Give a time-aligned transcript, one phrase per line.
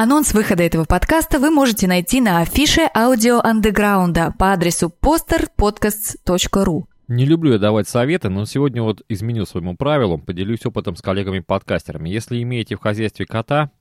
[0.00, 6.84] Анонс выхода этого подкаста вы можете найти на афише аудио андеграунда по адресу posterpodcasts.ru.
[7.08, 12.08] Не люблю я давать советы, но сегодня вот изменю своему правилу, поделюсь опытом с коллегами-подкастерами.
[12.08, 13.72] Если имеете в хозяйстве кота,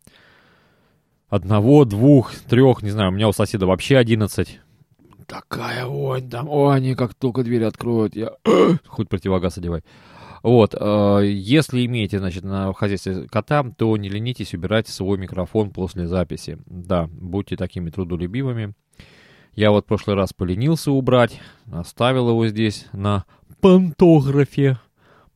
[1.29, 4.59] одного, двух, трех, не знаю, у меня у соседа вообще одиннадцать.
[5.27, 8.31] Такая вонь там, о, они как только дверь откроют, я
[8.87, 9.83] хоть противогаз одевай.
[10.43, 16.07] Вот, э, если имеете, значит, на хозяйстве кота, то не ленитесь убирать свой микрофон после
[16.07, 16.57] записи.
[16.65, 18.73] Да, будьте такими трудолюбивыми.
[19.53, 21.41] Я вот в прошлый раз поленился убрать,
[21.71, 23.25] оставил его здесь на
[23.59, 24.77] пантографе,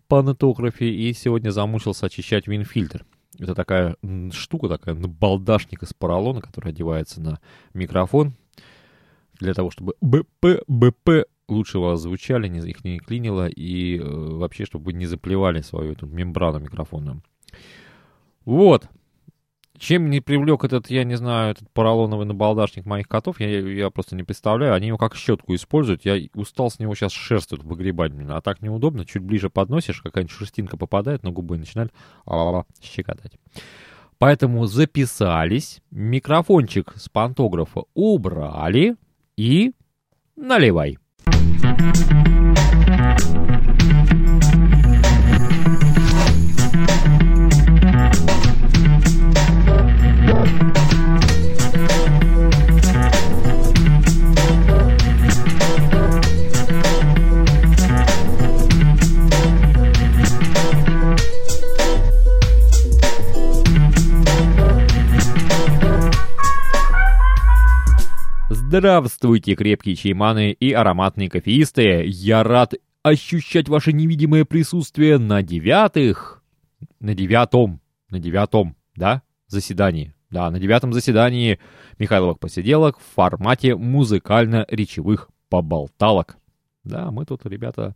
[0.08, 3.06] панатографе, и сегодня замучился очищать винфильтр.
[3.40, 3.96] Это такая
[4.32, 7.40] штука, такая балдашник из поролона, который одевается на
[7.74, 8.34] микрофон,
[9.40, 14.66] для того, чтобы БП, БП лучше вас звучали, не, их не клинило, и э, вообще,
[14.66, 17.22] чтобы не заплевали свою эту мембрану микрофонную.
[18.46, 18.88] Вот.
[19.78, 24.16] Чем не привлек этот, я не знаю, этот поролоновый набалдашник моих котов, я, я просто
[24.16, 24.76] не представляю.
[24.76, 26.06] Они его как щетку используют.
[26.06, 28.14] Я устал с него сейчас шерсть тут выгребать.
[28.14, 28.32] Блин.
[28.32, 29.06] А так неудобно.
[29.06, 31.92] Чуть ближе подносишь, какая-нибудь шерстинка попадает на губы и начинает
[32.80, 33.34] щекотать.
[34.20, 38.96] Поэтому записались, микрофончик с пантографа убрали
[39.36, 39.72] и
[40.36, 41.00] наливай.
[41.62, 42.31] Música
[68.74, 72.06] Здравствуйте, крепкие чайманы и ароматные кофеисты!
[72.06, 72.74] Я рад
[73.04, 76.42] ощущать ваше невидимое присутствие на девятых...
[77.02, 80.14] На девятом, на девятом, да, заседании.
[80.30, 81.60] Да, на девятом заседании
[82.00, 86.38] Михайловых посиделок в формате музыкально-речевых поболталок.
[86.86, 87.94] Да, мы тут, ребята,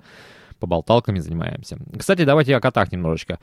[0.59, 1.77] поболталками занимаемся.
[1.97, 3.39] Кстати, давайте о котах немножечко.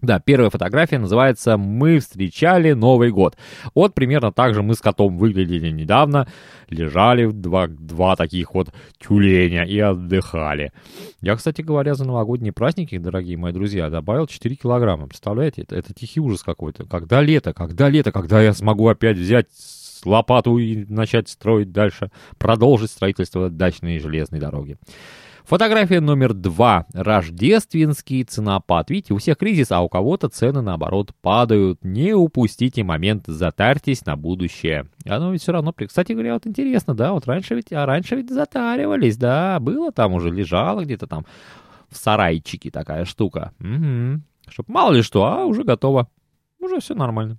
[0.02, 3.36] Да, первая фотография называется «Мы встречали Новый год».
[3.72, 6.26] Вот примерно так же мы с котом выглядели недавно.
[6.68, 10.72] Лежали два, два таких вот тюленя и отдыхали.
[11.20, 15.06] Я, кстати говоря, за новогодние праздники, дорогие мои друзья, добавил 4 килограмма.
[15.06, 16.84] Представляете, это, это тихий ужас какой-то.
[16.84, 19.46] Когда лето, когда лето, когда я смогу опять взять
[20.04, 24.78] лопату и начать строить дальше, продолжить строительство дачной железной дороги.
[25.44, 26.86] Фотография номер два.
[26.92, 28.90] Рождественский ценопад.
[28.90, 31.84] Видите, у всех кризис, а у кого-то цены, наоборот, падают.
[31.84, 34.86] Не упустите момент, затарьтесь на будущее.
[35.06, 35.72] Оно ведь все равно...
[35.72, 40.14] Кстати говоря, вот интересно, да, вот раньше ведь, а раньше ведь затаривались, да, было там
[40.14, 41.26] уже, лежало где-то там
[41.90, 43.52] в сарайчике такая штука.
[43.60, 44.22] Угу.
[44.48, 46.08] Чтоб мало ли что, а уже готово.
[46.60, 47.38] Уже все нормально.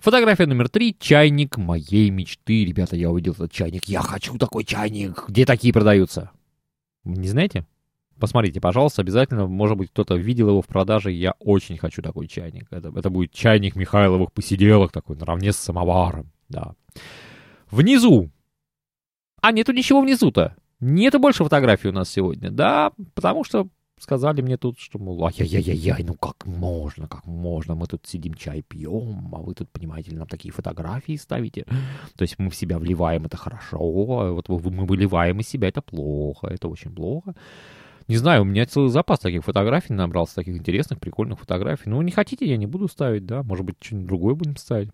[0.00, 0.96] Фотография номер три.
[0.98, 2.64] Чайник моей мечты.
[2.64, 3.84] Ребята, я увидел этот чайник.
[3.84, 5.26] Я хочу такой чайник.
[5.28, 6.30] Где такие продаются?
[7.04, 7.66] Не знаете?
[8.18, 11.10] Посмотрите, пожалуйста, обязательно, может быть, кто-то видел его в продаже.
[11.10, 12.66] Я очень хочу такой чайник.
[12.70, 16.30] Это, это будет чайник Михайловых посиделок такой, наравне с самоваром.
[16.50, 16.74] Да.
[17.70, 18.30] Внизу.
[19.40, 20.54] А нету ничего внизу-то.
[20.80, 22.50] Нету больше фотографий у нас сегодня.
[22.50, 23.68] Да, потому что
[24.00, 28.62] сказали мне тут, что, мол, ай-яй-яй-яй, ну как можно, как можно, мы тут сидим, чай
[28.62, 31.64] пьем, а вы тут, понимаете нам такие фотографии ставите.
[32.16, 35.82] То есть мы в себя вливаем, это хорошо, а вот мы выливаем из себя, это
[35.82, 37.34] плохо, это очень плохо.
[38.08, 41.90] Не знаю, у меня целый запас таких фотографий набрался, таких интересных, прикольных фотографий.
[41.90, 44.90] Ну, не хотите, я не буду ставить, да, может быть, что-нибудь другое будем ставить.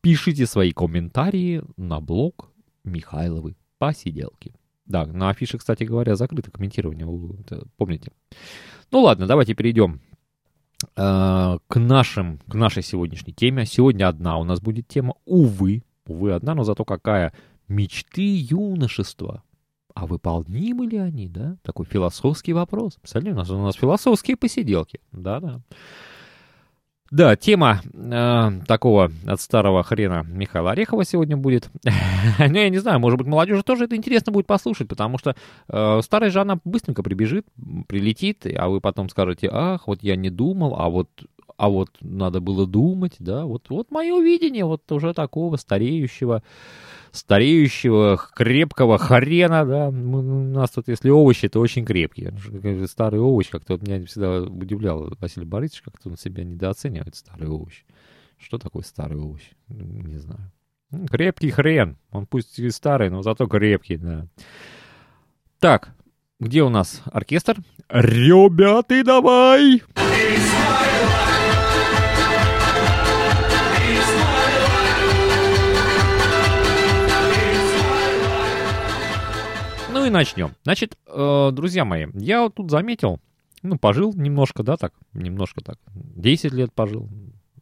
[0.00, 2.52] Пишите свои комментарии на блог
[2.84, 4.54] Михайловы посиделки.
[4.88, 7.06] Да, на афише, кстати говоря, закрыто комментирование,
[7.76, 8.10] помните.
[8.90, 10.00] Ну ладно, давайте перейдем
[10.96, 13.66] э, к, нашим, к нашей сегодняшней теме.
[13.66, 17.34] Сегодня одна у нас будет тема, увы, увы, одна, но зато какая.
[17.68, 19.42] Мечты юношества.
[19.94, 21.58] А выполнимы ли они, да?
[21.62, 22.94] Такой философский вопрос.
[22.94, 25.00] Представляете, у нас, у нас философские посиделки.
[25.12, 25.60] Да-да.
[27.10, 31.70] Да, тема э, такого от старого хрена Михаила Орехова сегодня будет.
[32.38, 35.34] ну, я не знаю, может быть, молодежи тоже это интересно будет послушать, потому что
[35.68, 37.46] э, старая же она быстренько прибежит,
[37.86, 41.08] прилетит, а вы потом скажете, ах, вот я не думал, а вот
[41.58, 46.44] а вот надо было думать, да, вот, вот мое видение вот уже такого стареющего,
[47.10, 52.32] стареющего, крепкого хрена, да, у нас тут, если овощи, то очень крепкие,
[52.86, 57.82] старый овощ, как-то меня всегда удивлял Василий Борисович, как-то он себя недооценивает, старый овощ.
[58.38, 59.42] Что такое старый овощ?
[59.68, 60.52] Не знаю.
[61.10, 64.28] Крепкий хрен, он пусть и старый, но зато крепкий, да.
[65.58, 65.92] Так,
[66.38, 67.56] где у нас оркестр?
[67.88, 69.82] Ребята, давай!
[69.96, 70.57] Ну
[80.08, 80.54] и начнем.
[80.64, 83.20] Значит, э, друзья мои, я вот тут заметил,
[83.62, 87.08] ну, пожил немножко, да, так, немножко так, 10 лет пожил,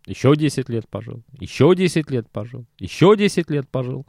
[0.06, 4.06] еще 10 лет пожил, еще 10 лет пожил, еще 10 лет пожил.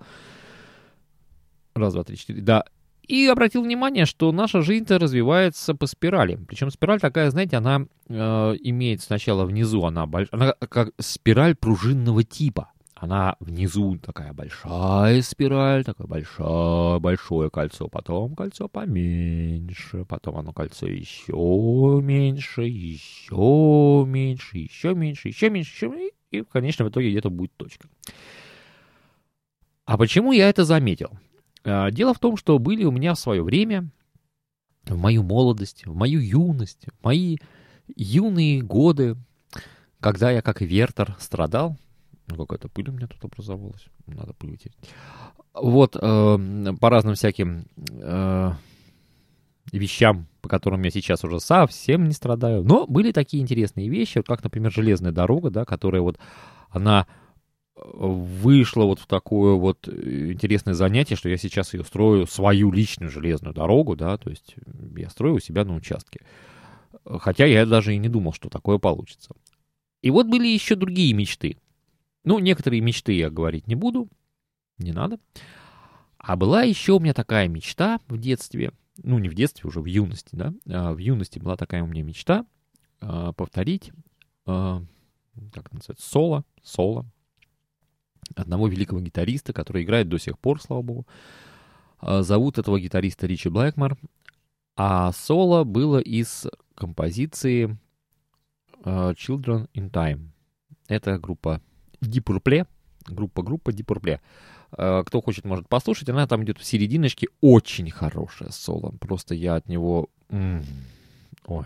[1.76, 2.42] Раз, два, три, четыре.
[2.42, 2.64] Да,
[3.08, 6.38] и обратил внимание, что наша жизнь-то развивается по спирали.
[6.48, 10.28] Причем спираль такая, знаете, она э, имеет сначала внизу, она, больш...
[10.32, 12.72] она как спираль пружинного типа.
[13.00, 20.88] Она внизу такая большая спираль, такое большое, большое кольцо, потом кольцо поменьше, потом оно кольцо
[20.88, 27.30] еще меньше, еще меньше, еще меньше, еще меньше, еще меньше, и в конечном итоге где-то
[27.30, 27.88] будет точка.
[29.86, 31.12] А почему я это заметил?
[31.64, 33.92] А, дело в том, что были у меня в свое время,
[34.86, 37.38] в мою молодость, в мою юность, в мои
[37.96, 39.18] юные годы,
[40.00, 41.78] когда я, как и Вертер, страдал.
[42.28, 43.86] Ну, какая-то пыль у меня тут образовалась.
[44.06, 44.78] Надо пыль вытереть.
[45.54, 46.40] Вот, э,
[46.80, 48.52] по разным всяким э,
[49.72, 52.64] вещам, по которым я сейчас уже совсем не страдаю.
[52.64, 56.20] Но были такие интересные вещи, как, например, железная дорога, да, которая вот,
[56.70, 57.08] она
[57.76, 63.54] вышло вот в такое вот интересное занятие, что я сейчас ее строю, свою личную железную
[63.54, 64.56] дорогу, да, то есть
[64.96, 66.22] я строю у себя на участке.
[67.06, 69.36] Хотя я даже и не думал, что такое получится.
[70.02, 71.58] И вот были еще другие мечты.
[72.28, 74.10] Ну, некоторые мечты я говорить не буду,
[74.80, 75.18] не надо.
[76.18, 79.86] А была еще у меня такая мечта в детстве, ну, не в детстве, уже в
[79.86, 82.46] юности, да, а в юности была такая у меня мечта
[83.00, 83.94] а, повторить,
[84.46, 84.84] а,
[85.54, 87.06] как называется, соло, соло,
[88.36, 91.08] одного великого гитариста, который играет до сих пор, слава богу.
[92.00, 93.98] А, зовут этого гитариста Ричи Блэкмор.
[94.76, 96.46] А соло было из
[96.76, 97.78] композиции
[98.84, 100.28] uh, Children in Time.
[100.90, 101.62] Это группа
[102.02, 102.68] Purple.
[103.06, 104.20] Группа-группа Deep Purple.
[104.72, 106.10] Uh, кто хочет, может послушать.
[106.10, 107.28] Она там идет в серединочке.
[107.42, 108.92] Очень хорошая соло.
[109.00, 110.10] Просто я от него...
[110.30, 111.66] Ой,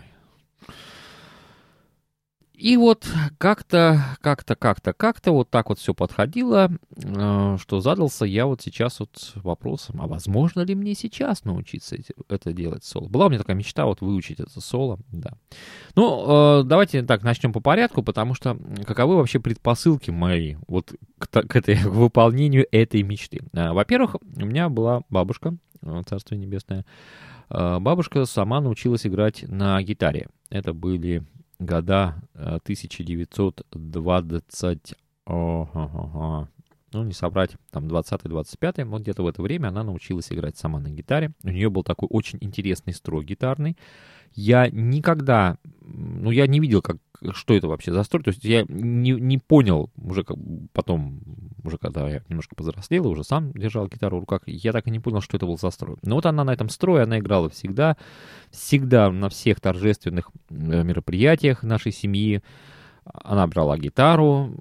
[2.54, 3.06] и вот
[3.38, 9.00] как-то, как-то, как-то, как-то вот так вот все подходило, э, что задался я вот сейчас
[9.00, 11.96] вот вопросом, а возможно ли мне сейчас научиться
[12.28, 13.08] это делать соло?
[13.08, 15.32] Была у меня такая мечта вот выучить это соло, да.
[15.96, 21.28] Ну, э, давайте так начнем по порядку, потому что каковы вообще предпосылки мои вот к,
[21.28, 23.40] к, этой, к выполнению этой мечты?
[23.54, 25.56] Э, во-первых, у меня была бабушка,
[26.06, 26.84] царство небесное,
[27.48, 30.28] бабушка сама научилась играть на гитаре.
[30.48, 31.24] Это были
[31.62, 34.94] года 1920,
[35.26, 36.48] о,
[36.92, 40.90] ну, не собрать, там, 20-25, вот где-то в это время она научилась играть сама на
[40.90, 41.32] гитаре.
[41.42, 43.76] У нее был такой очень интересный строй гитарный.
[44.34, 46.98] Я никогда, ну, я не видел, как,
[47.32, 48.22] что это вообще за строй.
[48.22, 50.36] То есть я не, не понял уже как,
[50.72, 51.20] потом,
[51.64, 55.00] уже когда я немножко повзрослел, уже сам держал гитару в руках, я так и не
[55.00, 55.96] понял, что это был за строй.
[56.02, 57.96] Но вот она на этом строе, она играла всегда,
[58.50, 62.42] всегда на всех торжественных э, мероприятиях нашей семьи.
[63.04, 64.54] Она брала гитару,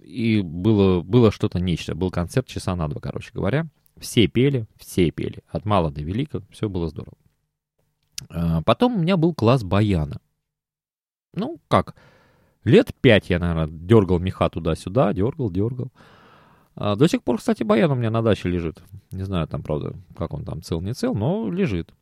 [0.00, 1.94] и было, было что-то нечто.
[1.94, 3.66] Был концерт часа на два, короче говоря.
[3.98, 5.42] Все пели, все пели.
[5.48, 7.16] От мала до велика, все было здорово.
[8.30, 10.20] А, потом у меня был класс баяна.
[11.34, 11.94] Ну, как,
[12.64, 15.92] лет пять я, наверное, дергал меха туда-сюда, дергал, дергал.
[16.76, 18.82] А, до сих пор, кстати, баян у меня на даче лежит.
[19.10, 21.92] Не знаю, там, правда, как он там, цел, не цел, но лежит.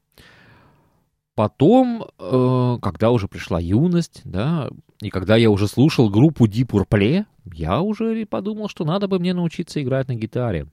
[1.35, 4.69] Потом, э, когда уже пришла юность, да,
[5.01, 7.25] и когда я уже слушал группу Deep Purple,
[7.55, 10.67] я уже подумал, что надо бы мне научиться играть на гитаре.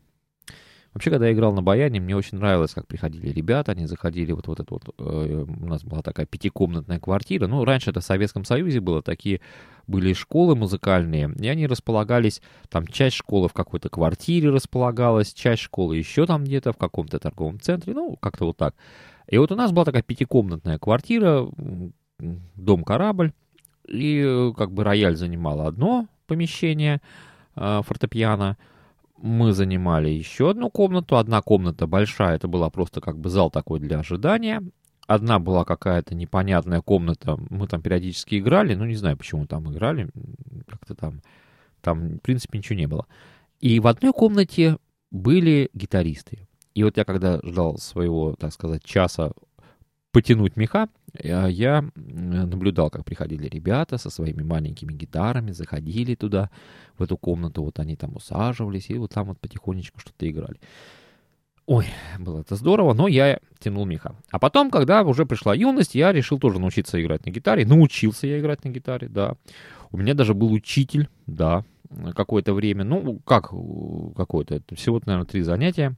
[0.93, 4.48] Вообще, когда я играл на баяне, мне очень нравилось, как приходили ребята, они заходили вот
[4.48, 8.43] в этот вот, э, у нас была такая пятикомнатная квартира, ну, раньше это в Советском
[8.43, 9.39] Союзе было, такие
[9.86, 15.98] были школы музыкальные, и они располагались, там часть школы в какой-то квартире располагалась, часть школы
[15.98, 18.75] еще там где-то в каком-то торговом центре, ну, как-то вот так.
[19.27, 21.48] И вот у нас была такая пятикомнатная квартира,
[22.55, 23.31] дом-корабль,
[23.88, 27.01] и э, как бы рояль занимал одно помещение,
[27.55, 28.58] э, фортепиано,
[29.22, 31.18] мы занимали еще одну комнату.
[31.18, 34.62] Одна комната большая, это была просто как бы зал такой для ожидания.
[35.08, 40.10] одна была какая-то непонятная комната, мы там периодически играли, ну, не знаю, почему там играли,
[40.68, 41.22] как-то там,
[41.82, 43.08] там, в принципе, ничего не было.
[43.60, 44.78] И в одной комнате
[45.12, 46.48] были гитаристы.
[46.76, 49.32] И вот я когда ждал своего, так сказать, часа
[50.12, 50.89] потянуть меха,
[51.24, 56.50] я наблюдал, как приходили ребята со своими маленькими гитарами, заходили туда,
[56.98, 60.60] в эту комнату, вот они там усаживались, и вот там вот потихонечку что-то играли.
[61.66, 61.86] Ой,
[62.18, 64.16] было это здорово, но я тянул меха.
[64.32, 67.63] А потом, когда уже пришла юность, я решил тоже научиться играть на гитаре.
[67.63, 69.36] Научился я играть на гитаре, да.
[69.92, 71.63] У меня даже был учитель, да,
[72.16, 72.84] какое-то время.
[72.84, 73.51] Ну, как
[74.16, 74.63] какое-то?
[74.75, 75.96] Всего, наверное, три занятия.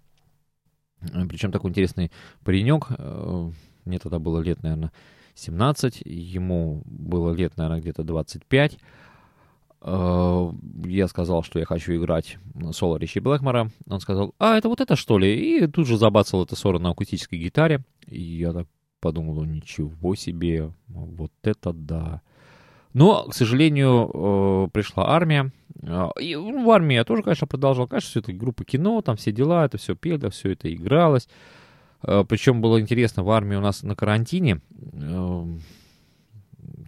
[1.00, 2.12] Причем такой интересный
[2.44, 2.88] паренек.
[3.86, 4.92] Мне тогда было лет, наверное,
[5.36, 6.02] 17.
[6.06, 8.78] Ему было лет, наверное, где-то 25.
[9.84, 10.52] Э,
[10.86, 12.38] я сказал, что я хочу играть
[12.72, 13.72] соло Ричи Блэкмора.
[13.88, 15.64] Он сказал, а, это вот это что ли?
[15.64, 17.84] И тут же забацал это соло на акустической гитаре.
[18.08, 18.68] И я так
[19.00, 22.22] подумал, ну ничего себе, вот это да.
[22.94, 25.52] Но, к сожалению, э, пришла армия.
[25.82, 27.88] Э, и в армии я тоже, конечно, продолжал.
[27.88, 31.28] Конечно, все это группа кино, там все дела, это все пели, все это игралось.
[32.01, 34.60] Причем было интересно, в армии у нас на карантине,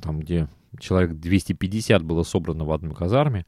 [0.01, 0.47] там, где
[0.79, 3.45] человек 250 было собрано в одной казарме,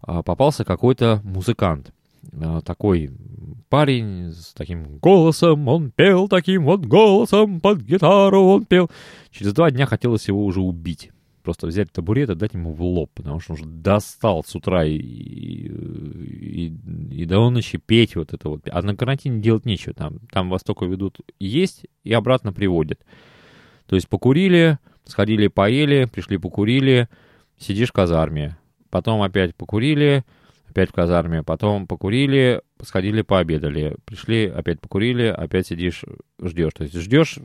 [0.00, 1.92] а, попался какой-то музыкант.
[2.40, 3.10] А, такой
[3.68, 8.90] парень с таким голосом, он пел таким вот голосом, под гитару он пел.
[9.30, 11.10] Через два дня хотелось его уже убить.
[11.48, 14.84] Просто взять табурет и дать ему в лоб, потому что он уже достал с утра
[14.84, 18.68] и, и, и, до ночи петь вот это вот.
[18.70, 19.94] А на карантине делать нечего.
[19.94, 23.00] Там, там вас только ведут есть и обратно приводят.
[23.86, 27.08] То есть покурили, Сходили, поели, пришли, покурили,
[27.58, 28.58] сидишь в казарме.
[28.90, 30.24] Потом опять покурили,
[30.68, 31.42] опять в казарме.
[31.42, 33.96] Потом покурили, сходили, пообедали.
[34.04, 36.04] Пришли, опять покурили, опять сидишь,
[36.38, 36.74] ждешь.
[36.74, 37.38] То есть ждешь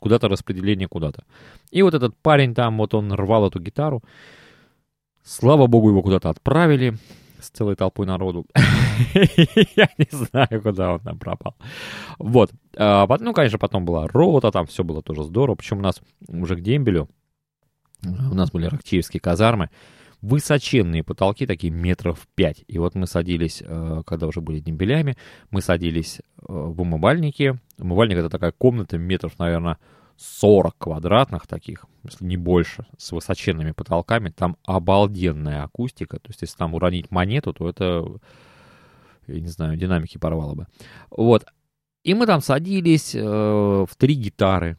[0.00, 1.24] куда-то распределение куда-то.
[1.70, 4.02] И вот этот парень там, вот он рвал эту гитару.
[5.22, 6.96] Слава богу, его куда-то отправили
[7.38, 8.46] с целой толпой народу.
[9.14, 11.54] Я не знаю, куда он там пропал.
[12.18, 12.50] Вот.
[12.76, 15.56] А, ну, конечно, потом была рота, там все было тоже здорово.
[15.56, 17.08] Причем у нас уже к дембелю,
[18.04, 19.70] у нас были рактиевские казармы,
[20.22, 22.64] высоченные потолки, такие метров пять.
[22.66, 25.16] И вот мы садились, э, когда уже были дембелями,
[25.50, 27.58] мы садились э, в умывальнике.
[27.78, 29.78] Умывальник— это такая комната метров, наверное,
[30.16, 34.28] 40 квадратных таких, если не больше, с высоченными потолками.
[34.28, 36.18] Там обалденная акустика.
[36.18, 38.04] То есть, если там уронить монету, то это,
[39.26, 40.66] я не знаю, динамики порвало бы.
[41.10, 41.46] Вот.
[42.02, 44.76] И мы там садились э, в три гитары.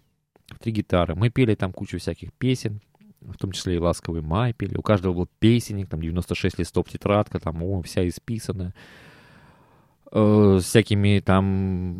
[0.49, 1.15] В три гитары.
[1.15, 2.81] Мы пели там кучу всяких песен,
[3.21, 4.75] в том числе и «Ласковый май» пели.
[4.75, 8.73] У каждого был песенник, там 96 листов тетрадка, там о, вся исписанная
[10.11, 11.95] э, всякими там,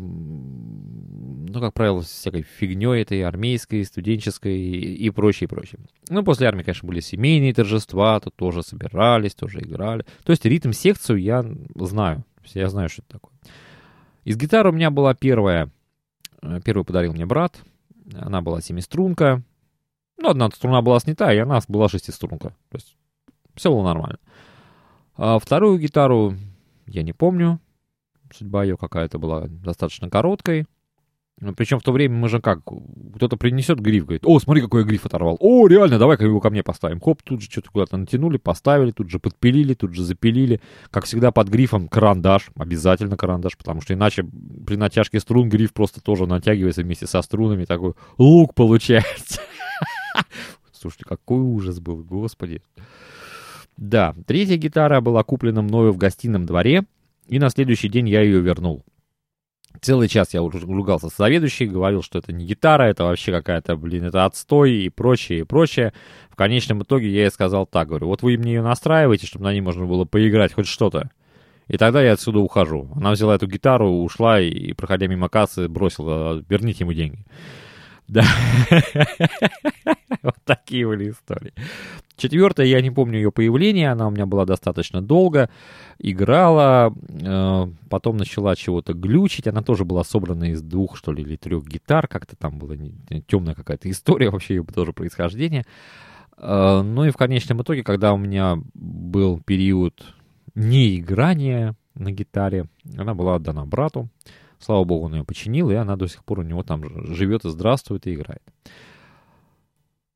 [1.46, 5.80] ну, как правило, всякой фигней этой армейской, студенческой и, и прочее, и прочее.
[6.08, 10.04] Ну, после армии, конечно, были семейные торжества, тут тоже собирались, тоже играли.
[10.24, 11.44] То есть ритм-секцию я
[11.76, 12.24] знаю,
[12.54, 13.32] я знаю, что это такое.
[14.24, 15.70] Из гитары у меня была первая,
[16.42, 17.62] э, первую подарил мне брат,
[18.14, 19.42] она была семиструнка,
[20.18, 22.50] ну, одна струна была снята, и она была шестиструнка.
[22.70, 22.96] То есть
[23.54, 24.18] все было нормально.
[25.16, 26.34] А вторую гитару
[26.86, 27.60] я не помню,
[28.34, 30.66] судьба ее какая-то была достаточно короткой.
[31.56, 32.60] Причем в то время мы же как,
[33.16, 35.36] кто-то принесет гриф, говорит, о, смотри, какой я гриф оторвал.
[35.40, 37.00] О, реально, давай-ка его ко мне поставим.
[37.00, 40.60] Хоп, тут же что-то куда-то натянули, поставили, тут же подпилили, тут же запилили.
[40.90, 44.24] Как всегда под грифом карандаш, обязательно карандаш, потому что иначе
[44.64, 49.40] при натяжке струн гриф просто тоже натягивается вместе со струнами, такой лук получается.
[50.72, 52.62] Слушайте, какой ужас был, господи.
[53.76, 56.84] Да, третья гитара была куплена мною в гостином дворе,
[57.28, 58.84] и на следующий день я ее вернул.
[59.80, 64.04] Целый час я ругался с заведующей, говорил, что это не гитара, это вообще какая-то, блин,
[64.04, 65.92] это отстой и прочее, и прочее.
[66.30, 69.52] В конечном итоге я ей сказал так, говорю, вот вы мне ее настраиваете, чтобы на
[69.52, 71.10] ней можно было поиграть хоть что-то.
[71.68, 72.90] И тогда я отсюда ухожу.
[72.94, 77.24] Она взяла эту гитару, ушла и, проходя мимо кассы, бросила, верните ему деньги.
[78.08, 78.24] Да.
[80.72, 81.52] такие были истории.
[82.16, 85.50] Четвертая, я не помню ее появление, она у меня была достаточно долго,
[85.98, 91.36] играла, э, потом начала чего-то глючить, она тоже была собрана из двух, что ли, или
[91.36, 92.76] трех гитар, как-то там была
[93.26, 95.64] темная какая-то история, вообще ее тоже происхождение.
[96.38, 100.14] Э, ну и в конечном итоге, когда у меня был период
[100.54, 104.08] неиграния на гитаре, она была отдана брату,
[104.58, 107.48] Слава богу, он ее починил, и она до сих пор у него там живет и
[107.48, 108.42] здравствует и играет.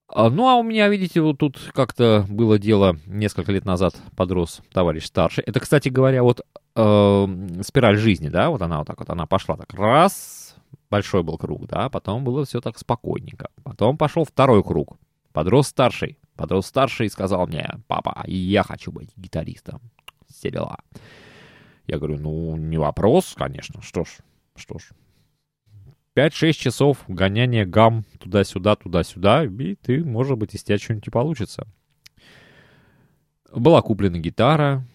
[0.08, 4.62] А, ну, а у меня, видите, вот тут как-то было дело несколько лет назад подрос
[4.72, 5.42] товарищ старший.
[5.44, 6.42] Это, кстати говоря, вот
[6.76, 7.26] э,
[7.62, 10.54] спираль жизни, да, вот она вот так вот, она пошла так раз,
[10.90, 13.48] большой был круг, да, потом было все так спокойненько.
[13.64, 14.96] Потом пошел второй круг.
[15.32, 16.18] Подрос старший.
[16.36, 19.80] Подрос старший и сказал мне, папа, я хочу быть гитаристом.
[20.28, 20.78] Все дела.
[21.86, 23.82] Я говорю, ну, не вопрос, конечно.
[23.82, 24.18] Что ж,
[24.54, 24.90] что ж.
[26.16, 31.66] 5-6 часов гоняния гам туда-сюда, туда-сюда, и ты, может быть, из тебя что-нибудь получится.
[33.52, 34.86] Была куплена гитара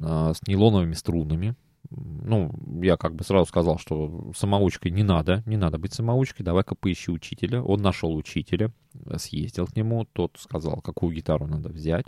[0.00, 1.56] э, с нейлоновыми струнами.
[1.90, 6.74] Ну, я как бы сразу сказал, что самоучкой не надо, не надо быть самоучкой, давай-ка
[6.74, 7.62] поищи учителя.
[7.62, 8.70] Он нашел учителя,
[9.16, 12.06] съездил к нему, тот сказал, какую гитару надо взять.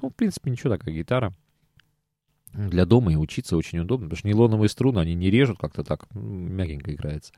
[0.00, 1.32] Ну, в принципе, ничего, такая гитара.
[2.52, 6.08] Для дома и учиться очень удобно, потому что нейлоновые струны, они не режут как-то так,
[6.14, 7.32] мягенько играется.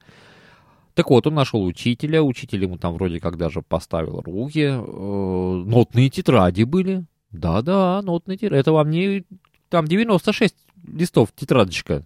[0.95, 6.11] Так вот, он нашел учителя, учитель ему там вроде как даже поставил руки, э, нотные
[6.11, 7.05] тетради были.
[7.31, 8.61] Да-да, нотные тетради.
[8.61, 9.25] Это вам не
[9.69, 10.55] там 96
[10.85, 12.05] листов тетрадочка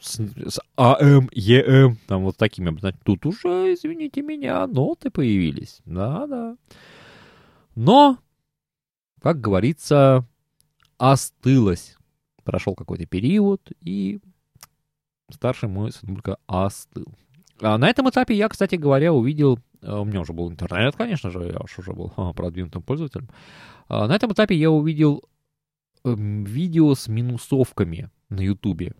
[0.00, 2.76] с, с АМ, ЕМ, там вот такими.
[3.04, 5.80] Тут уже, извините меня, ноты появились.
[5.84, 6.56] Да-да.
[7.74, 8.18] Но,
[9.22, 10.26] как говорится,
[10.98, 11.96] остылось.
[12.44, 14.20] Прошел какой-то период, и
[15.30, 17.06] старший мой сынулька остыл.
[17.60, 21.30] А на этом этапе я, кстати говоря, увидел, э, у меня уже был интернет, конечно
[21.30, 23.28] же, я уж уже был продвинутым пользователем.
[23.88, 25.24] А на этом этапе я увидел
[26.04, 28.94] э, видео с минусовками на Ютубе.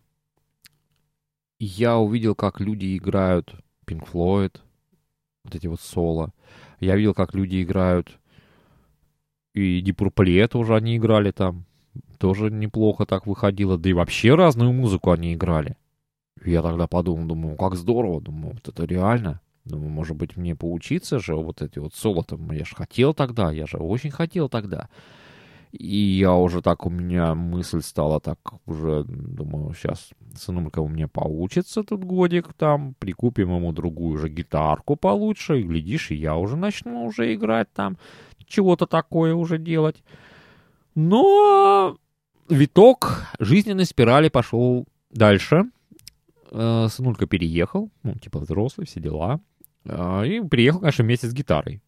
[1.59, 3.55] Я увидел, как люди играют
[3.87, 4.61] Pink Floyd,
[5.45, 6.33] вот эти вот соло.
[6.81, 8.19] Я видел, как люди играют
[9.57, 11.65] и Purple уже они играли там.
[12.19, 13.79] Тоже неплохо так выходило.
[13.79, 15.77] Да и вообще разную музыку они играли.
[16.47, 19.41] Я тогда подумал, думаю, как здорово, думаю, вот это реально.
[19.65, 22.53] Думаю, может быть, мне поучиться же вот эти вот соло там.
[22.53, 24.89] Я же хотел тогда, я же очень хотел тогда.
[25.73, 31.09] И я уже так, у меня мысль стала так уже, думаю, сейчас сынулька у меня
[31.09, 36.57] поучится тут годик там, прикупим ему другую же гитарку получше, и глядишь, и я уже
[36.57, 37.99] начну уже играть там,
[38.47, 40.03] чего-то такое уже делать.
[40.95, 41.99] Но
[42.49, 45.65] виток жизненной спирали пошел дальше.
[46.51, 49.41] Э, сынулька переехал, ну, типа взрослый, все дела.
[49.85, 51.79] Э, и приехал, конечно, вместе с гитарой.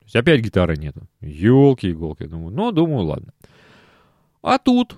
[0.00, 1.08] То есть опять гитары нету.
[1.20, 2.24] Елки-иголки.
[2.24, 3.32] Думаю, ну, думаю, ладно.
[4.42, 4.96] А тут,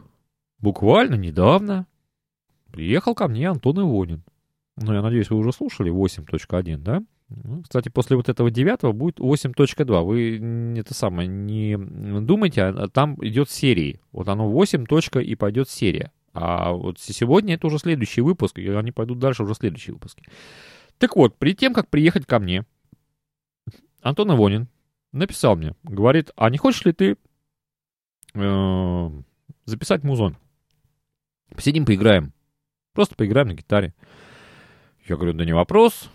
[0.59, 1.87] буквально недавно,
[2.70, 4.22] приехал ко мне Антон Ивонин.
[4.76, 7.02] Ну, я надеюсь, вы уже слушали 8.1, да?
[7.28, 10.02] Ну, кстати, после вот этого девятого будет 8.2.
[10.02, 14.00] Вы это самое, не думайте, а там идет серии.
[14.12, 14.85] Вот оно 8.
[15.22, 16.12] и пойдет серия.
[16.32, 20.24] А вот сегодня это уже следующий выпуск, и они пойдут дальше уже следующие выпуски.
[20.98, 22.64] Так вот, перед тем, как приехать ко мне,
[24.02, 24.68] Антон Ивонин
[25.12, 27.16] написал мне, говорит, а не хочешь ли ты
[28.34, 29.10] э,
[29.64, 30.36] записать музон?
[31.54, 32.32] Посидим, поиграем.
[32.92, 33.94] Просто поиграем на гитаре.
[35.06, 36.10] Я говорю, да не вопрос.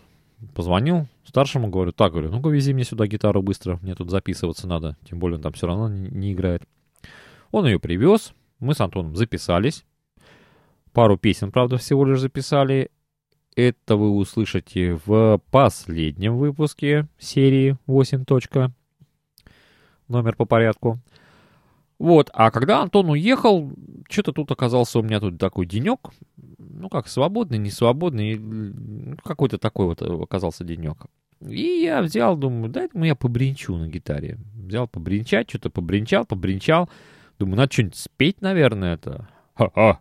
[0.54, 4.97] Позвонил старшему, говорю, так, говорю, ну-ка вези мне сюда гитару быстро, мне тут записываться надо,
[5.10, 6.63] тем более он там все равно не, играет.
[7.51, 9.86] Он ее привез, мы с Антоном записались,
[10.95, 12.89] Пару песен, правда, всего лишь записали.
[13.58, 18.23] Это вы услышите в последнем выпуске серии 8.
[20.08, 21.01] Номер по порядку.
[21.99, 23.73] Вот, а когда Антон уехал,
[24.10, 25.99] что-то тут оказался у меня тут такой денек.
[26.38, 28.39] Ну как, свободный, не свободный,
[29.21, 31.08] какой-то такой вот оказался денек.
[31.45, 34.38] И я взял, думаю, дай ну я побринчу на гитаре.
[34.55, 36.89] Взял побринчать, что-то побринчал, побринчал.
[37.38, 39.27] Думаю, надо что-нибудь спеть, наверное, это.
[39.55, 39.99] Ха-ха,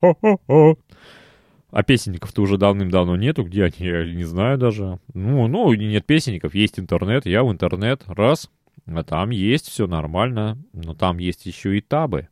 [0.00, 4.98] а песенников-то уже давным-давно нету, где они, я не знаю даже.
[5.14, 8.50] Ну, ну, нет песенников, есть интернет, я в интернет, раз,
[8.86, 12.28] а там есть все нормально, но там есть еще и табы.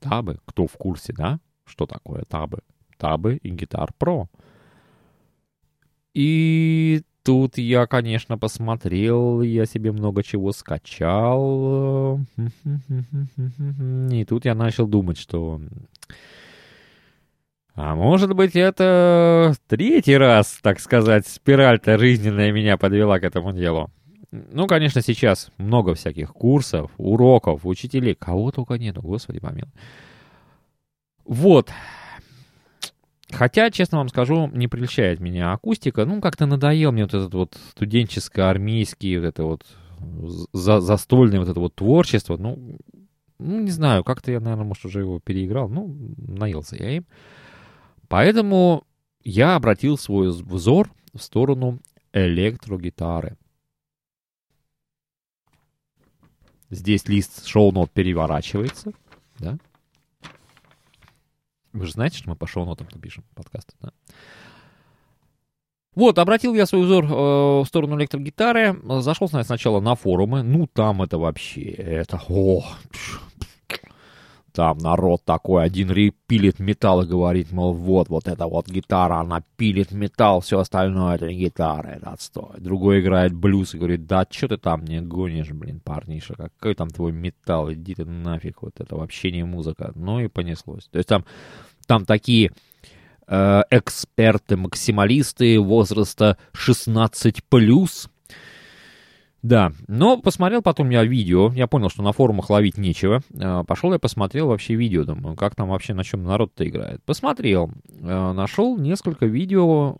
[0.00, 1.40] Табы, кто в курсе, да?
[1.64, 2.58] Что такое табы?
[2.98, 4.28] Табы и Гитар Про.
[6.14, 12.20] И тут я, конечно, посмотрел, я себе много чего скачал.
[14.10, 15.60] И тут я начал думать, что
[17.76, 23.90] а может быть, это третий раз, так сказать, спираль-то жизненная меня подвела к этому делу.
[24.32, 28.14] Ну, конечно, сейчас много всяких курсов, уроков, учителей.
[28.14, 29.70] Кого только нету, господи помилуй.
[31.26, 31.70] Вот.
[33.30, 36.06] Хотя, честно вам скажу, не прельщает меня акустика.
[36.06, 39.66] Ну, как-то надоел мне вот этот вот студенческо-армейский, вот это вот
[40.52, 42.36] за застольное вот это вот творчество.
[42.36, 42.78] Ну,
[43.38, 45.68] ну, не знаю, как-то я, наверное, может, уже его переиграл.
[45.68, 47.06] Ну, наелся я им.
[48.08, 48.84] Поэтому
[49.22, 51.80] я обратил свой взор в сторону
[52.12, 53.36] электрогитары.
[56.70, 58.92] Здесь лист шоу-нот переворачивается,
[59.38, 59.58] да?
[61.72, 63.92] Вы же знаете, что мы по шоу-нотам пишем подкасты, да?
[65.94, 71.02] Вот, обратил я свой взор э, в сторону электрогитары, зашел сначала на форумы, ну там
[71.02, 72.66] это вообще, это, о,
[74.56, 75.88] там народ такой, один
[76.26, 81.16] пилит металл и говорит, мол, вот, вот эта вот гитара, она пилит металл, все остальное
[81.16, 82.58] это не гитара, это отстой.
[82.58, 86.88] Другой играет блюз и говорит, да что ты там не гонишь, блин, парниша, какой там
[86.88, 89.92] твой металл, иди ты нафиг, вот это вообще не музыка.
[89.94, 90.88] Ну и понеслось.
[90.90, 91.26] То есть там,
[91.86, 92.50] там такие
[93.28, 98.08] э, эксперты-максималисты возраста 16+,
[99.46, 103.20] да, но посмотрел потом я видео, я понял, что на форумах ловить нечего.
[103.32, 107.00] Э, Пошел я посмотрел вообще видео, думаю, как там вообще, на чем народ-то играет.
[107.04, 109.98] Посмотрел, э, нашел несколько видео,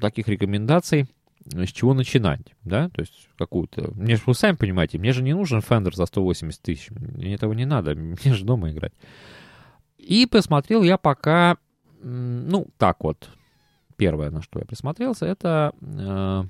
[0.00, 1.06] таких рекомендаций,
[1.44, 3.90] с чего начинать, да, то есть какую-то...
[3.94, 7.52] Мне же, вы сами понимаете, мне же не нужен Fender за 180 тысяч, мне этого
[7.52, 8.94] не надо, мне же дома играть.
[9.98, 11.58] И посмотрел я пока,
[12.02, 13.28] ну, так вот,
[13.98, 16.44] первое, на что я присмотрелся, это э,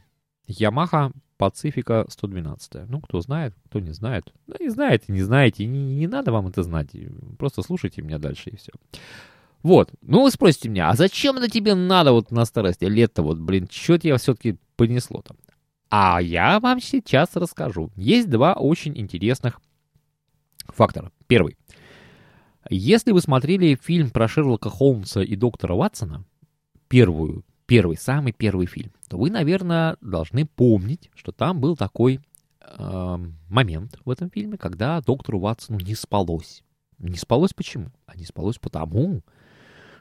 [0.48, 2.88] Yamaha Пацифика 112.
[2.88, 4.32] Ну, кто знает, кто не знает.
[4.46, 6.88] Ну, не знаете, не знаете, не, не надо вам это знать.
[7.38, 8.72] Просто слушайте меня дальше и все.
[9.62, 9.90] Вот.
[10.00, 13.68] Ну, вы спросите меня, а зачем это тебе надо вот на старости лет-то вот, блин,
[13.70, 15.36] что тебе все-таки понесло там?
[15.90, 17.90] А я вам сейчас расскажу.
[17.96, 19.60] Есть два очень интересных
[20.68, 21.12] фактора.
[21.26, 21.56] Первый.
[22.68, 26.24] Если вы смотрели фильм про Шерлока Холмса и доктора Ватсона,
[26.88, 32.20] первую первый, самый первый фильм, то вы, наверное, должны помнить, что там был такой
[32.60, 36.62] э, момент в этом фильме, когда доктору Ватсону не спалось.
[36.98, 37.90] Не спалось почему?
[38.06, 39.22] А не спалось потому,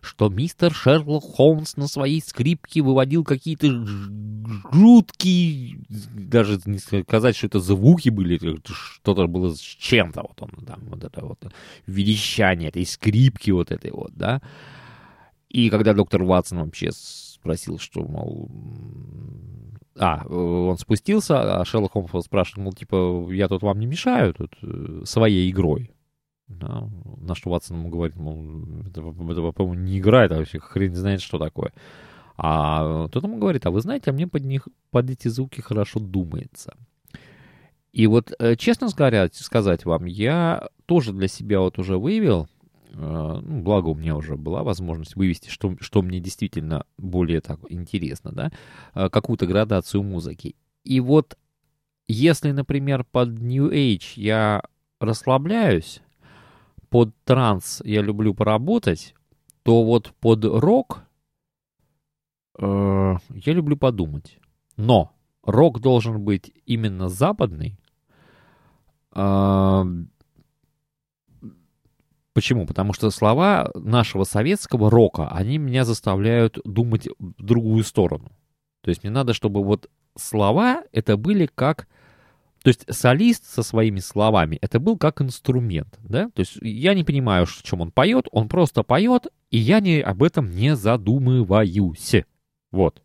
[0.02, 3.68] что мистер Шерлок Холмс на своей скрипке выводил какие-то
[4.72, 10.80] жуткие, даже не сказать, что это звуки были, что-то было с чем-то, вот он там,
[10.86, 11.52] вот это вот
[11.88, 14.42] верещание этой скрипки вот этой вот, да.
[15.50, 16.92] И когда доктор Ватсон вообще
[17.46, 18.50] спросил, что, мол...
[19.98, 24.52] А, он спустился, а Шерлок Холмс спрашивает, мол, типа, я тут вам не мешаю тут
[24.64, 25.92] э, своей игрой.
[26.48, 26.90] Да,
[27.22, 31.22] на что Ватсон ему говорит, мол, это, это по-моему, не игра, это вообще хрен знает,
[31.22, 31.72] что такое.
[32.36, 36.00] А тот ему говорит, а вы знаете, а мне под них, под эти звуки хорошо
[36.00, 36.76] думается.
[37.94, 42.50] И вот, э, честно говоря, сказать вам, я тоже для себя вот уже выявил,
[42.98, 48.32] ну, благо у меня уже была возможность вывести, что, что мне действительно более так интересно,
[48.32, 48.52] да,
[48.94, 50.56] э, какую-то градацию музыки.
[50.84, 51.38] И вот
[52.08, 54.64] если, например, под New Age я
[55.00, 56.02] расслабляюсь,
[56.90, 59.14] под транс я люблю поработать,
[59.64, 61.04] то вот под рок
[62.58, 64.40] э, я люблю подумать.
[64.78, 65.12] Но
[65.44, 67.78] рок должен быть именно западный,
[69.14, 69.84] э,
[72.36, 72.66] Почему?
[72.66, 78.30] Потому что слова нашего советского рока, они меня заставляют думать в другую сторону.
[78.82, 81.88] То есть мне надо, чтобы вот слова это были как...
[82.62, 86.30] То есть солист со своими словами, это был как инструмент, да?
[86.32, 90.02] То есть я не понимаю, в чем он поет, он просто поет, и я не,
[90.02, 92.16] об этом не задумываюсь.
[92.72, 93.02] Вот.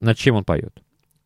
[0.00, 0.80] Над чем он поет.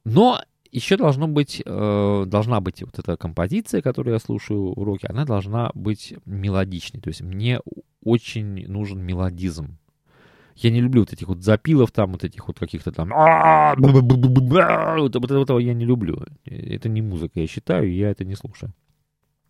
[0.04, 0.40] Но
[0.74, 5.24] еще должно быть, э, должна быть вот эта композиция, которую я слушаю в уроке, она
[5.24, 7.00] должна быть мелодичной.
[7.00, 7.60] То есть мне
[8.02, 9.78] очень нужен мелодизм.
[10.56, 13.10] Я не люблю вот этих вот запилов там, вот этих вот каких-то там...
[13.10, 16.24] Вот этого я не люблю.
[16.44, 18.72] Это не музыка, я считаю, я это не слушаю.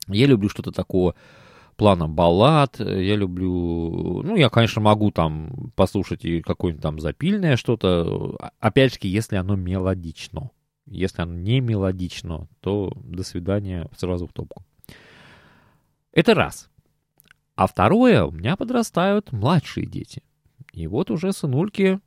[0.08, 1.14] Я люблю что-то такого
[1.76, 4.22] плана баллад, я люблю...
[4.22, 9.56] Ну, я, конечно, могу там послушать и какое-нибудь там запильное что-то, опять же, если оно
[9.56, 10.50] мелодично.
[10.86, 14.64] Если оно не мелодично, то до свидания сразу в топку.
[16.12, 16.70] Это раз.
[17.56, 20.22] А второе, у меня подрастают младшие дети.
[20.72, 22.00] И вот уже сынульке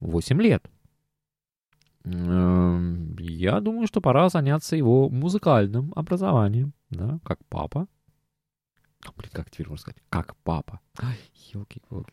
[0.00, 0.70] 8 лет.
[2.04, 7.86] Эм, я думаю, что пора заняться его музыкальным образованием, да, как папа.
[9.16, 10.02] Блин, как теперь можно сказать?
[10.10, 10.80] Как папа.
[11.52, 12.12] елки-палки.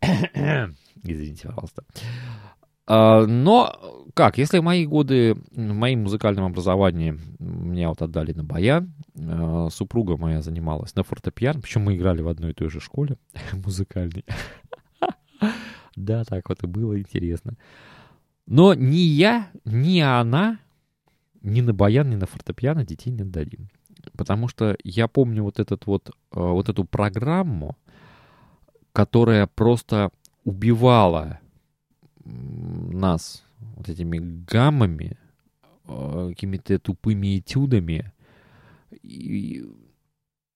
[1.02, 1.84] Извините, пожалуйста.
[2.86, 8.92] А, но как, если мои годы, в моим музыкальном образовании меня вот отдали на баян,
[9.18, 13.16] а, супруга моя занималась на фортепиано, причем мы играли в одной и той же школе
[13.52, 14.24] музыкальной.
[15.96, 17.54] Да, так вот и было интересно.
[18.46, 20.58] Но ни я, ни она,
[21.40, 23.68] ни на баян, ни на фортепиано детей не отдадим.
[24.16, 27.76] Потому что я помню вот, этот вот, а, вот эту программу,
[28.92, 30.10] которая просто
[30.42, 31.38] убивала
[32.24, 33.44] нас
[33.76, 35.18] вот этими гаммами,
[35.86, 38.12] э, какими-то тупыми этюдами.
[39.02, 39.64] И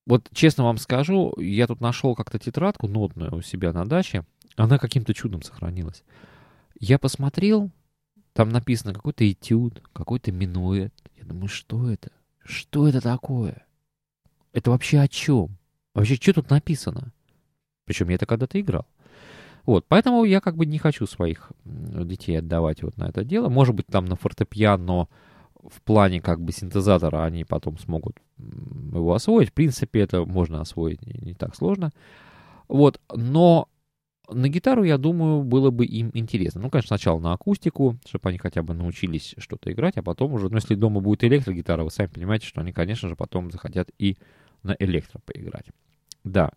[0.07, 4.25] вот честно вам скажу, я тут нашел как-то тетрадку нотную у себя на даче,
[4.57, 6.03] она каким-то чудом сохранилась.
[6.81, 7.71] Я посмотрел,
[8.33, 10.95] там написано какой-то этюд, какой-то минуэт.
[11.17, 12.11] Я думаю, что это?
[12.45, 13.67] Что это такое?
[14.53, 15.59] Это вообще о чем?
[15.95, 17.13] Вообще, что тут написано?
[17.85, 18.87] Причем я это когда-то играл.
[19.69, 23.51] Вот, поэтому я как бы не хочу своих детей отдавать вот на это дело.
[23.51, 25.09] Может быть, там на фортепиано
[25.63, 29.51] в плане как бы синтезатора они потом смогут его освоить.
[29.51, 31.91] В принципе, это можно освоить не, так сложно.
[32.67, 33.69] Вот, но
[34.31, 36.63] на гитару, я думаю, было бы им интересно.
[36.63, 40.49] Ну, конечно, сначала на акустику, чтобы они хотя бы научились что-то играть, а потом уже,
[40.49, 44.17] ну, если дома будет электрогитара, вы сами понимаете, что они, конечно же, потом захотят и
[44.63, 45.67] на электро поиграть.
[46.25, 46.53] Да.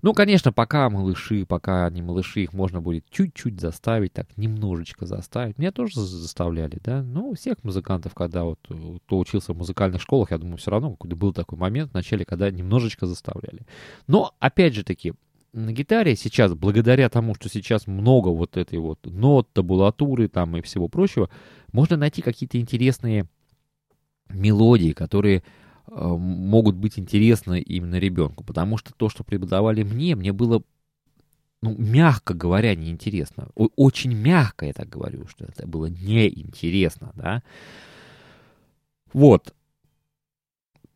[0.00, 5.58] Ну, конечно, пока малыши, пока они малыши, их можно будет чуть-чуть заставить, так немножечко заставить.
[5.58, 7.02] Меня тоже заставляли, да.
[7.02, 8.60] Ну, всех музыкантов, когда вот
[9.06, 12.50] кто учился в музыкальных школах, я думаю, все равно был такой момент в начале, когда
[12.50, 13.66] немножечко заставляли.
[14.06, 15.14] Но, опять же таки,
[15.52, 20.62] на гитаре сейчас, благодаря тому, что сейчас много вот этой вот нот, табулатуры там и
[20.62, 21.28] всего прочего,
[21.72, 23.26] можно найти какие-то интересные
[24.28, 25.42] мелодии, которые э,
[25.90, 28.44] могут быть интересны именно ребенку.
[28.44, 30.62] Потому что то, что преподавали мне, мне было,
[31.62, 33.48] ну, мягко говоря, неинтересно.
[33.54, 37.42] Очень мягко я так говорю, что это было неинтересно, да.
[39.12, 39.54] Вот.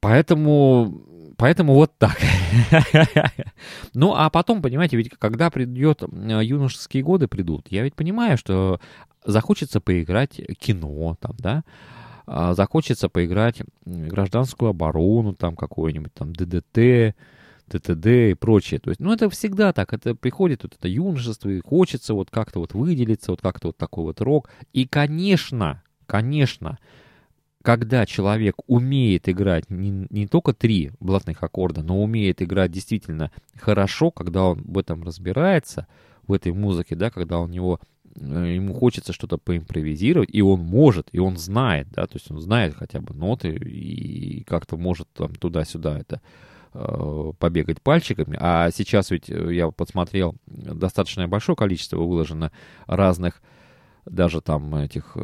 [0.00, 2.16] Поэтому Поэтому вот так.
[3.94, 8.80] ну, а потом, понимаете, ведь когда придет юношеские годы придут, я ведь понимаю, что
[9.24, 11.64] захочется поиграть кино, там, да,
[12.26, 17.14] а захочется поиграть гражданскую оборону, там, какой-нибудь там ДДТ,
[17.68, 18.80] ТТД и прочее.
[18.80, 19.92] То есть, ну, это всегда так.
[19.92, 24.04] Это приходит вот это юношество, и хочется вот как-то вот выделиться, вот как-то вот такой
[24.04, 24.50] вот рок.
[24.72, 26.78] И, конечно, конечно,
[27.62, 34.10] когда человек умеет играть не, не только три блатных аккорда, но умеет играть действительно хорошо,
[34.10, 35.86] когда он в этом разбирается,
[36.26, 37.80] в этой музыке, да, когда у него
[38.16, 42.74] ему хочется что-то поимпровизировать, и он может, и он знает, да, то есть он знает
[42.74, 46.20] хотя бы ноты и как-то может там туда-сюда это
[46.74, 48.36] э, побегать пальчиками.
[48.40, 52.52] А сейчас ведь э, я подсмотрел достаточно большое количество выложено
[52.86, 53.42] разных
[54.04, 55.16] даже там этих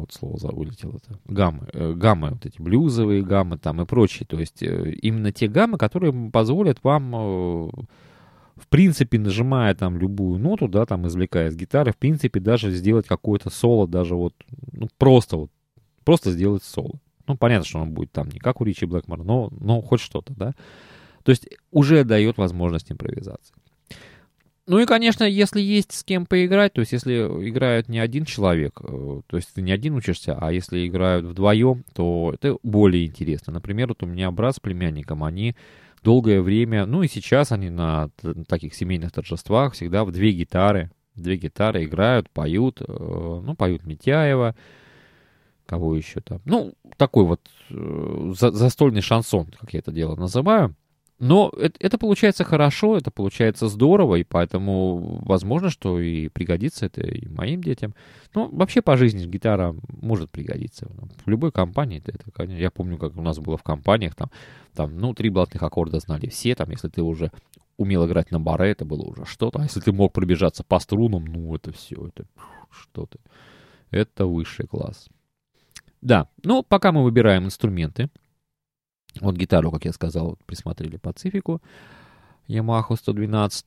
[0.00, 4.38] вот слово вылетело это, гаммы, э, гаммы, вот эти блюзовые гаммы там и прочие, то
[4.38, 7.70] есть э, именно те гаммы, которые позволят вам, э,
[8.60, 13.06] в принципе, нажимая там любую ноту, да, там извлекая из гитары, в принципе, даже сделать
[13.06, 14.34] какое-то соло, даже вот,
[14.72, 15.50] ну, просто вот,
[16.04, 17.00] просто сделать соло.
[17.26, 20.34] Ну, понятно, что он будет там не как у Ричи Блэкмора, но, но хоть что-то,
[20.34, 20.54] да.
[21.22, 23.54] То есть уже дает возможность импровизации.
[24.70, 28.80] Ну и, конечно, если есть с кем поиграть, то есть если играют не один человек,
[28.80, 33.52] э, то есть ты не один учишься, а если играют вдвоем, то это более интересно.
[33.52, 35.56] Например, вот у меня брат с племянником, они
[36.04, 38.10] долгое время, ну и сейчас они на
[38.46, 44.54] таких семейных торжествах всегда в две гитары, две гитары играют, поют, э, ну, поют Митяева,
[45.66, 50.76] кого еще там, ну, такой вот э, застольный шансон, как я это дело называю.
[51.20, 57.02] Но это, это получается хорошо, это получается здорово, и поэтому возможно, что и пригодится это
[57.02, 57.94] и моим детям.
[58.34, 60.90] Ну, вообще по жизни гитара может пригодиться.
[61.26, 64.30] В любой компании это, конечно, я помню, как у нас было в компаниях, там,
[64.74, 67.30] там, ну, три блатных аккорда знали все, там, если ты уже
[67.76, 69.58] умел играть на баре, это было уже что-то.
[69.58, 72.24] А если ты мог пробежаться по струнам, ну, это все, это
[72.70, 73.18] что-то.
[73.90, 75.08] Это высший класс.
[76.00, 78.08] Да, ну, пока мы выбираем инструменты,
[79.20, 81.60] вот гитару, как я сказал, присмотрели Пацифику,
[82.48, 83.66] Yamaha 112.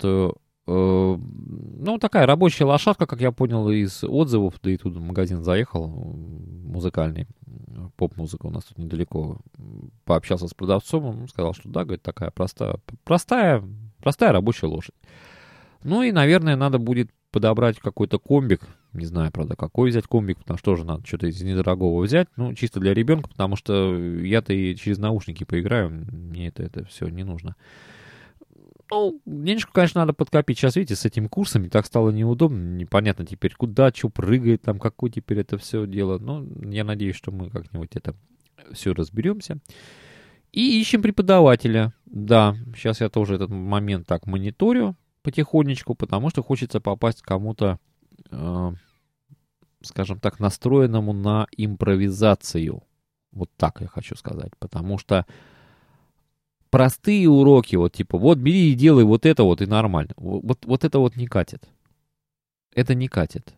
[0.65, 5.43] Э, ну, такая рабочая лошадка, как я понял из отзывов, да и тут в магазин
[5.43, 7.27] заехал, музыкальный,
[7.97, 9.39] поп-музыка у нас тут недалеко.
[10.06, 13.63] Пообщался с продавцом, он сказал, что да, говорит, такая простая, простая,
[14.01, 14.95] простая рабочая лошадь.
[15.84, 18.62] Ну и, наверное, надо будет подобрать какой-то комбик.
[18.93, 22.27] Не знаю, правда, какой взять комбик, потому что тоже надо что-то из недорогого взять.
[22.36, 25.89] Ну, чисто для ребенка, потому что я-то и через наушники поиграю.
[25.89, 27.56] Мне это, это все не нужно.
[28.91, 30.60] Ну, денежку, конечно, надо подкопить.
[30.60, 32.75] Сейчас, видите, с этими курсами так стало неудобно.
[32.75, 36.19] Непонятно теперь, куда, что прыгает, там, какое теперь это все дело.
[36.19, 38.15] Но я надеюсь, что мы как-нибудь это
[38.71, 39.58] все разберемся.
[40.51, 41.93] И ищем преподавателя.
[42.06, 47.79] Да, сейчас я тоже этот момент так мониторю потихонечку, потому что хочется попасть кому-то,
[49.82, 52.84] скажем так, настроенному на импровизацию.
[53.32, 54.52] Вот так я хочу сказать.
[54.60, 55.26] Потому что
[56.69, 60.13] простые уроки, вот типа, вот бери и делай вот это вот и нормально.
[60.17, 61.67] Вот, вот это вот не катит.
[62.74, 63.54] Это не катит.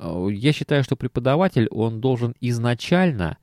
[0.00, 3.38] Я считаю, что преподаватель, он должен изначально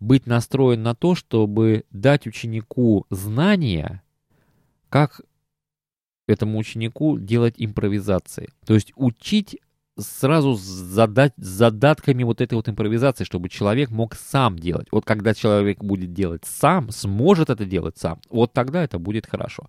[0.00, 4.02] быть настроен на то, чтобы дать ученику знания,
[4.88, 5.20] как
[6.28, 8.50] этому ученику делать импровизации.
[8.64, 9.58] То есть учить
[9.98, 14.88] сразу с задать, задатками вот этой вот импровизации, чтобы человек мог сам делать.
[14.90, 19.68] Вот когда человек будет делать сам, сможет это делать сам, вот тогда это будет хорошо.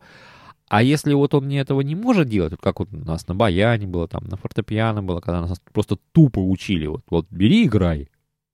[0.69, 3.33] А если вот он не этого не может делать, вот как вот у нас на
[3.33, 8.07] баяне было, там на фортепиано было, когда нас просто тупо учили, вот, вот бери играй,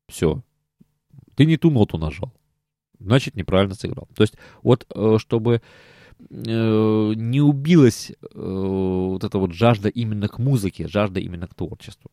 [0.07, 0.41] все,
[1.35, 2.33] ты не ту ноту нажал,
[2.99, 4.07] значит неправильно сыграл.
[4.15, 5.61] То есть вот э, чтобы
[6.29, 12.11] не убилась э, вот эта вот жажда именно к музыке, жажда именно к творчеству.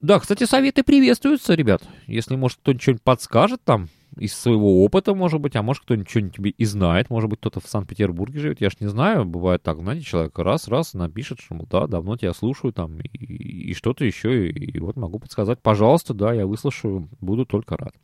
[0.00, 1.82] Да, кстати, советы приветствуются, ребят.
[2.06, 6.34] Если, может, кто-нибудь что-нибудь подскажет там из своего опыта, может быть, а может, кто-нибудь что-нибудь
[6.36, 9.78] тебе и знает, может быть, кто-то в Санкт-Петербурге живет, я ж не знаю, бывает так,
[9.80, 14.76] знаете, человек раз-раз напишет, что, да, давно тебя слушаю там, и, и что-то еще, и,
[14.76, 17.94] и вот могу подсказать, пожалуйста, да, я выслушаю, буду только рад.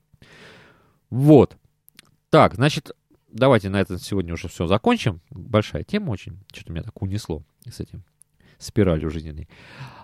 [1.09, 1.57] Вот.
[2.31, 2.92] Так, значит,
[3.33, 5.21] давайте на этом сегодня уже все закончим.
[5.31, 6.38] Большая тема очень.
[6.53, 8.05] Что-то меня так унесло с этим
[8.59, 9.49] спиралью жизненной.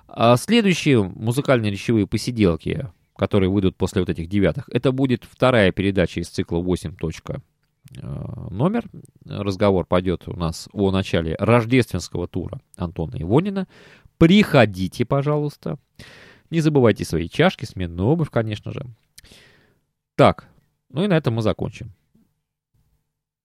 [0.09, 6.21] А следующие музыкальные речевые посиделки, которые выйдут после вот этих девятых, это будет вторая передача
[6.21, 6.97] из цикла 8.
[7.97, 8.85] Э, номер.
[9.25, 13.67] Разговор пойдет у нас о начале рождественского тура Антона Ивонина.
[14.19, 15.79] Приходите, пожалуйста.
[16.51, 18.87] Не забывайте свои чашки, сменную обувь, конечно же.
[20.17, 20.49] Так,
[20.91, 21.93] ну и на этом мы закончим.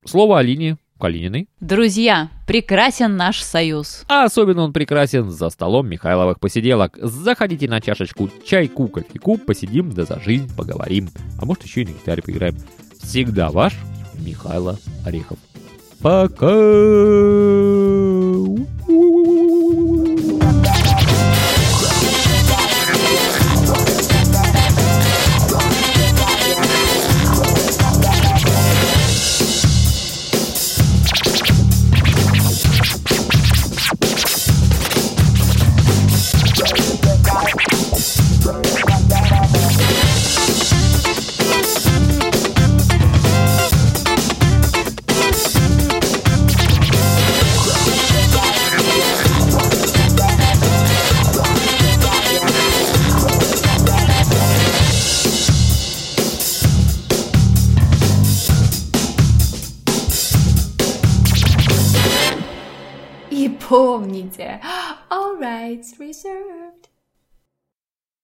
[0.05, 1.49] Слово Алине Калининой.
[1.59, 4.05] Друзья, прекрасен наш союз.
[4.07, 6.97] А особенно он прекрасен за столом Михайловых посиделок.
[7.01, 11.09] Заходите на чашечку чайку, кофейку, посидим, да за жизнь поговорим.
[11.39, 12.55] А может еще и на гитаре поиграем.
[13.01, 13.73] Всегда ваш
[14.13, 15.39] Михайло Орехов.
[16.01, 16.47] Пока!